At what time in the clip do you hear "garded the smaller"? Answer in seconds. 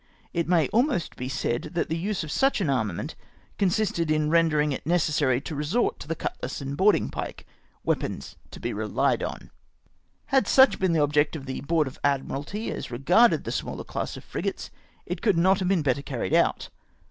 12.97-13.83